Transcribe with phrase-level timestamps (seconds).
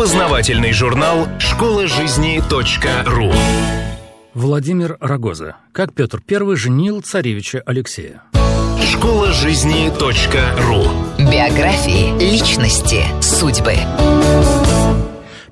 [0.00, 2.42] Познавательный журнал «Школа жизни
[3.04, 3.30] .ру»
[4.32, 5.56] Владимир Рогоза.
[5.72, 8.22] Как Петр I женил царевича Алексея.
[8.82, 10.84] Школа жизни .ру
[11.18, 13.74] Биографии, личности, судьбы.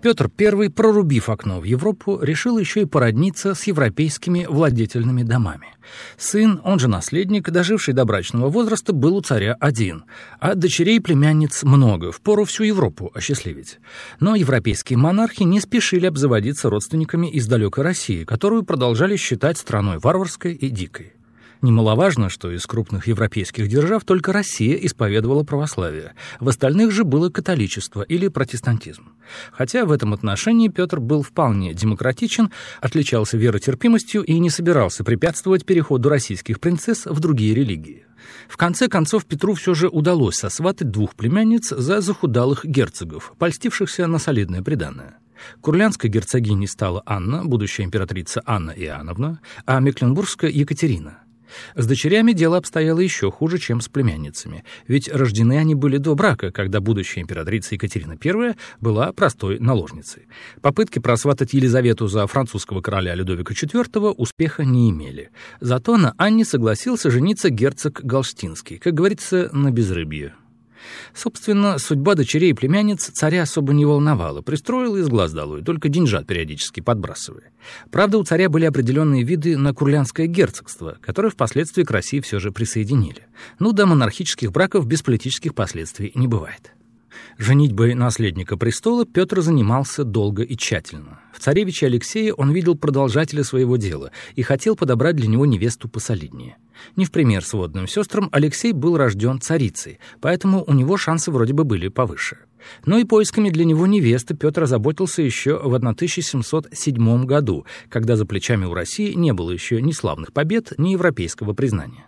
[0.00, 5.68] Петр I, прорубив окно в Европу, решил еще и породниться с европейскими владетельными домами.
[6.16, 10.04] Сын, он же наследник, доживший до брачного возраста, был у царя один,
[10.40, 13.78] а дочерей племянниц много, впору всю Европу осчастливить.
[14.20, 20.54] Но европейские монархи не спешили обзаводиться родственниками из далекой России, которую продолжали считать страной варварской
[20.54, 21.12] и дикой.
[21.62, 28.02] Немаловажно, что из крупных европейских держав только Россия исповедовала православие, в остальных же было католичество
[28.02, 29.04] или протестантизм.
[29.52, 36.08] Хотя в этом отношении Петр был вполне демократичен, отличался веротерпимостью и не собирался препятствовать переходу
[36.08, 38.04] российских принцесс в другие религии.
[38.48, 44.18] В конце концов Петру все же удалось сосватать двух племянниц за захудалых герцогов, польстившихся на
[44.18, 45.18] солидное приданное.
[45.60, 51.18] Курлянской герцогиней стала Анна, будущая императрица Анна Иоанновна, а Мекленбургская— Екатерина.
[51.74, 56.50] С дочерями дело обстояло еще хуже, чем с племянницами, ведь рождены они были до брака,
[56.50, 60.26] когда будущая императрица Екатерина I была простой наложницей.
[60.60, 65.30] Попытки просватать Елизавету за французского короля Людовика IV успеха не имели.
[65.60, 70.34] Зато на Анне согласился жениться герцог Галштинский, как говорится, на безрыбье.
[71.14, 76.26] Собственно, судьба дочерей и племянниц царя особо не волновала, пристроил из глаз долой, только деньжат
[76.26, 77.52] периодически подбрасывая.
[77.90, 82.52] Правда, у царя были определенные виды на Курлянское герцогство, которое впоследствии к России все же
[82.52, 83.26] присоединили.
[83.58, 86.72] Ну, до монархических браков без политических последствий не бывает.
[87.38, 91.20] Женитьбой наследника престола Петр занимался долго и тщательно.
[91.32, 96.56] В царевиче Алексее он видел продолжателя своего дела и хотел подобрать для него невесту посолиднее.
[96.96, 101.64] Не в пример сводным сестрам, Алексей был рожден царицей, поэтому у него шансы вроде бы
[101.64, 102.38] были повыше.
[102.84, 108.64] Но и поисками для него невесты Петр озаботился еще в 1707 году, когда за плечами
[108.64, 112.06] у России не было еще ни славных побед, ни европейского признания.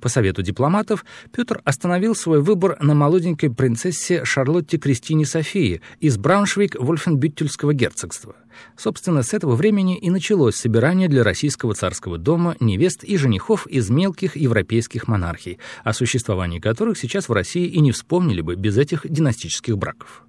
[0.00, 7.74] По совету дипломатов Петр остановил свой выбор на молоденькой принцессе Шарлотте Кристине Софии из Брауншвейг-Вольфенбюттельского
[7.74, 8.36] герцогства.
[8.76, 13.90] Собственно, с этого времени и началось собирание для российского царского дома невест и женихов из
[13.90, 19.08] мелких европейских монархий, о существовании которых сейчас в России и не вспомнили бы без этих
[19.08, 20.24] династических браков.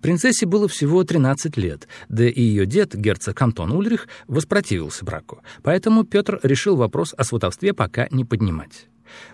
[0.00, 6.04] Принцессе было всего 13 лет, да и ее дед, герцог Антон Ульрих, воспротивился браку, поэтому
[6.04, 8.88] Петр решил вопрос о сватовстве пока не поднимать.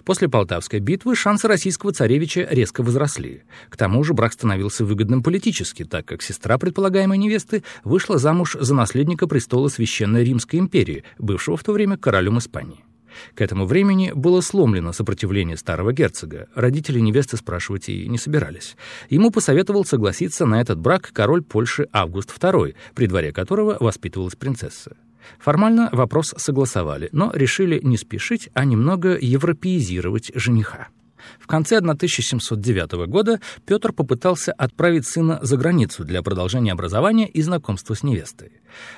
[0.04, 3.42] После Полтавской битвы шансы российского царевича резко возросли.
[3.68, 8.74] К тому же брак становился выгодным политически, так как сестра предполагаемой невесты вышла замуж за
[8.74, 12.84] наследника престола Священной Римской империи, бывшего в то время королем Испании.
[13.34, 16.48] К этому времени было сломлено сопротивление старого герцога.
[16.54, 18.76] Родители невесты спрашивать и не собирались.
[19.10, 24.96] Ему посоветовал согласиться на этот брак король Польши Август II, при дворе которого воспитывалась принцесса.
[25.38, 30.88] Формально вопрос согласовали, но решили не спешить, а немного европеизировать жениха.
[31.38, 37.94] В конце 1709 года Петр попытался отправить сына за границу для продолжения образования и знакомства
[37.94, 38.52] с невестой.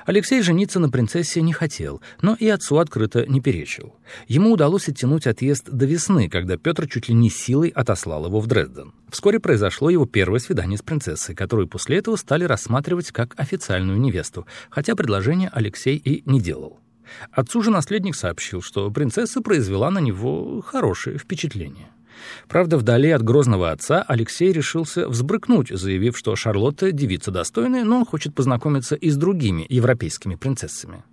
[0.07, 3.95] Алексей жениться на принцессе не хотел, но и отцу открыто не перечил.
[4.29, 8.47] Ему удалось оттянуть отъезд до весны, когда Петр чуть ли не силой отослал его в
[8.47, 8.93] Дрезден.
[9.11, 14.47] Вскоре произошло его первое свидание с принцессой, которую после этого стали рассматривать как официальную невесту,
[14.71, 16.81] хотя предложение Алексей и не делал.
[17.31, 21.89] Отцу же наследник сообщил, что принцесса произвела на него хорошее впечатление.
[22.49, 28.35] Правда, вдали от грозного отца Алексей решился взбрыкнуть, заявив, что Шарлотта девица достойная, но хочет
[28.35, 31.05] познакомиться и с другими европейскими принцессами.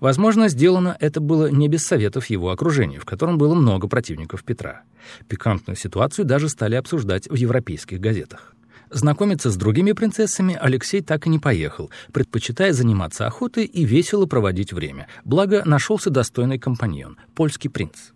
[0.00, 4.82] Возможно, сделано это было не без советов его окружения, в котором было много противников Петра.
[5.28, 8.54] Пикантную ситуацию даже стали обсуждать в европейских газетах.
[8.90, 14.72] Знакомиться с другими принцессами Алексей так и не поехал, предпочитая заниматься охотой и весело проводить
[14.72, 15.08] время.
[15.24, 18.12] Благо, нашелся достойный компаньон— польский принц.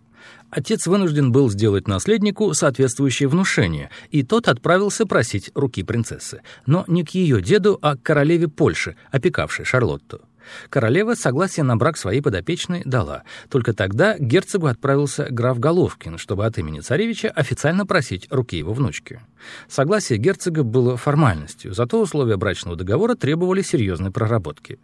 [0.51, 7.03] Отец вынужден был сделать наследнику соответствующее внушение, и тот отправился просить руки принцессы, но не
[7.03, 10.21] к ее деду, а к королеве Польши, опекавшей Шарлотту.
[10.69, 13.23] Королева согласие на брак своей подопечной дала.
[13.49, 18.73] Только тогда к герцогу отправился граф Головкин, чтобы от имени царевича официально просить руки его
[18.73, 19.21] внучки.
[19.67, 24.79] Согласие герцога было формальностью, зато условия брачного договора требовали серьезной проработки.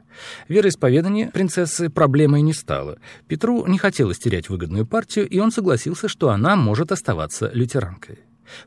[0.48, 2.98] Вероисповедание принцессы проблемой не стало.
[3.28, 8.20] Петру не хотелось терять выгодную партию, и он согласился, что она может оставаться лютеранкой.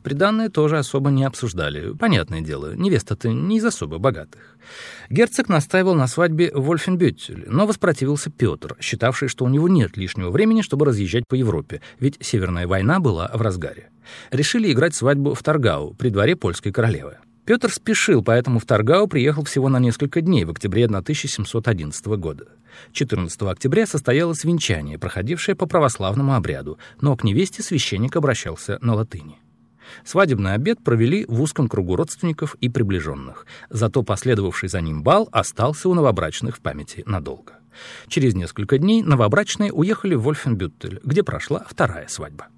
[0.03, 1.95] Приданное тоже особо не обсуждали.
[1.95, 4.57] Понятное дело, невеста-то не из особо богатых.
[5.09, 10.31] Герцог настаивал на свадьбе в Вольфенбюттеле, но воспротивился Петр, считавший, что у него нет лишнего
[10.31, 13.91] времени, чтобы разъезжать по Европе, ведь Северная война была в разгаре.
[14.31, 17.19] Решили играть свадьбу в Таргау, при дворе польской королевы.
[17.45, 22.47] Петр спешил, поэтому в Таргау приехал всего на несколько дней в октябре 1711 года.
[22.93, 29.39] 14 октября состоялось венчание, проходившее по православному обряду, но к невесте священник обращался на латыни.
[30.05, 35.89] Свадебный обед провели в узком кругу родственников и приближенных, зато последовавший за ним бал остался
[35.89, 37.55] у новобрачных в памяти надолго.
[38.09, 42.49] Через несколько дней новобрачные уехали в Вольфенбюттель, где прошла вторая свадьба.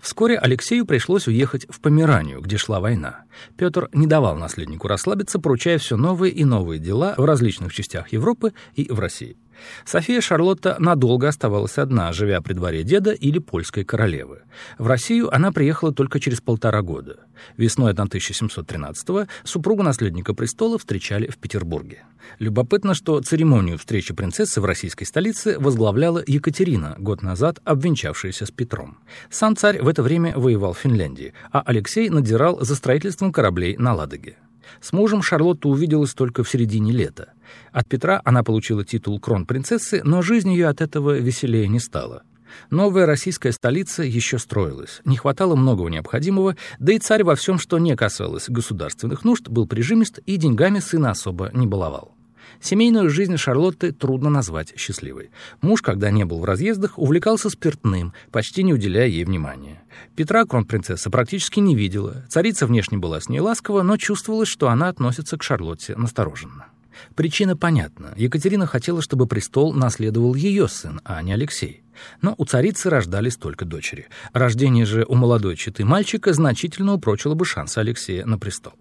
[0.00, 3.24] Вскоре Алексею пришлось уехать в Померанию, где шла война.
[3.56, 8.52] Петр не давал наследнику расслабиться, поручая все новые и новые дела в различных частях Европы
[8.74, 9.36] и в России.
[9.84, 14.42] София Шарлотта надолго оставалась одна, живя при дворе деда или польской королевы.
[14.78, 17.20] В Россию она приехала только через полтора года.
[17.56, 22.04] Весной 1713-го супругу наследника престола встречали в Петербурге.
[22.38, 28.98] Любопытно, что церемонию встречи принцессы в российской столице возглавляла Екатерина, год назад обвенчавшаяся с Петром.
[29.30, 33.94] Сам царь в это время воевал в Финляндии, а Алексей надзирал за строительством кораблей на
[33.94, 34.36] Ладоге.
[34.80, 37.32] С мужем Шарлотта увиделась только в середине лета.
[37.72, 42.22] От Петра она получила титул кронпринцессы, но жизнь ее от этого веселее не стала.
[42.70, 47.78] Новая российская столица еще строилась, не хватало многого необходимого, да и царь во всем, что
[47.78, 52.17] не касалось государственных нужд, был прижимист и деньгами сына особо не баловал.
[52.60, 55.30] Семейную жизнь Шарлотты трудно назвать счастливой.
[55.60, 59.82] Муж, когда не был в разъездах, увлекался спиртным, почти не уделяя ей внимания.
[60.16, 62.24] Петра кронпринцесса практически не видела.
[62.28, 66.66] Царица внешне была с ней ласкова, но чувствовалось, что она относится к Шарлотте настороженно.
[67.14, 68.12] Причина понятна.
[68.16, 71.82] Екатерина хотела, чтобы престол наследовал ее сын, а не Алексей.
[72.22, 74.06] Но у царицы рождались только дочери.
[74.32, 78.74] Рождение же у молодой четы мальчика значительно упрочило бы шансы Алексея на престол.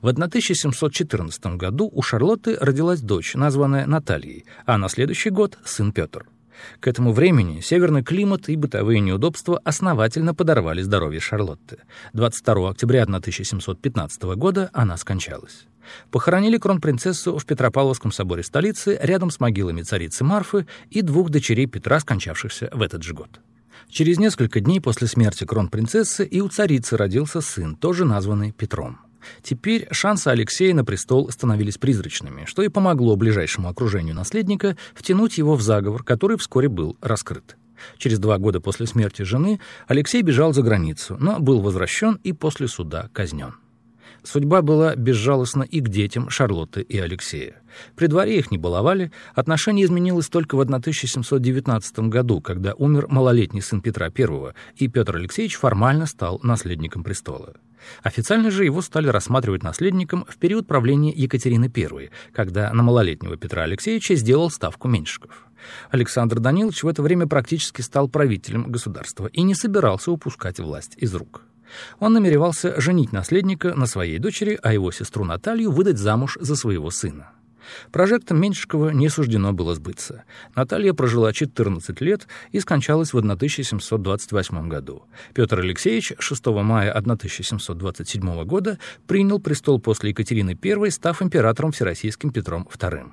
[0.00, 6.26] В 1714 году у Шарлотты родилась дочь, названная Натальей, а на следующий год— сын Петр.
[6.80, 11.78] К этому времени северный климат и бытовые неудобства основательно подорвали здоровье Шарлотты.
[12.12, 15.66] 22 октября 1715 года она скончалась.
[16.10, 22.00] Похоронили кронпринцессу в Петропавловском соборе столицы рядом с могилами царицы Марфы и двух дочерей Петра,
[22.00, 23.40] скончавшихся в этот же год.
[23.88, 28.98] Через несколько дней после смерти кронпринцессы и у царицы родился сын, тоже названный Петром.
[29.42, 35.54] Теперь шансы Алексея на престол становились призрачными, что и помогло ближайшему окружению наследника втянуть его
[35.54, 37.56] в заговор, который вскоре был раскрыт.
[37.98, 42.68] Через два года после смерти жены Алексей бежал за границу, но был возвращен и после
[42.68, 43.54] суда казнен.
[44.26, 47.62] Судьба была безжалостна и к детям Шарлотты и Алексея.
[47.94, 53.80] При дворе их не баловали, отношение изменилось только в 1719 году, когда умер малолетний сын
[53.80, 57.54] Петра I, и Петр Алексеевич формально стал наследником престола.
[58.02, 63.62] Официально же его стали рассматривать наследником в период правления Екатерины I, когда на малолетнего Петра
[63.62, 65.46] Алексеевича сделал ставку Меньшиков.
[65.92, 71.14] Александр Данилович в это время практически стал правителем государства и не собирался упускать власть из
[71.14, 71.42] рук.
[71.98, 76.90] Он намеревался женить наследника на своей дочери, а его сестру Наталью выдать замуж за своего
[76.90, 77.30] сына.
[77.90, 80.24] Прожектам Меньшикова не суждено было сбыться.
[80.54, 85.04] Наталья прожила 14 лет и скончалась в 1728 году.
[85.34, 92.68] Петр Алексеевич 6 мая 1727 года принял престол после Екатерины I, став императором Всероссийским Петром
[92.70, 93.12] II.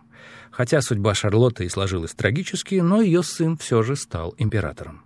[0.51, 5.01] Хотя судьба Шарлотты и сложилась трагически, но ее сын все же стал императором.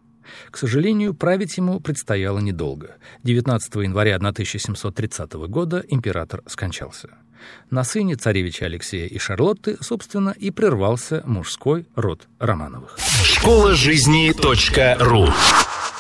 [0.52, 2.98] К сожалению, править ему предстояло недолго.
[3.24, 7.10] 19 января 1730 года император скончался.
[7.70, 12.98] На сыне царевича Алексея и Шарлотты, собственно, и прервался мужской род Романовых.
[13.24, 14.34] Школа жизни
[15.00, 15.28] .ру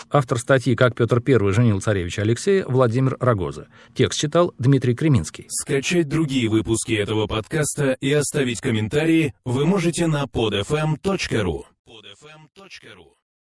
[0.09, 3.67] Автор статьи «Как Петр I женил царевича Алексея» Владимир Рогоза.
[3.93, 5.47] Текст читал Дмитрий Креминский.
[5.49, 11.63] Скачать другие выпуски этого подкаста и оставить комментарии вы можете на podfm.ru.
[11.85, 13.17] podfm.ru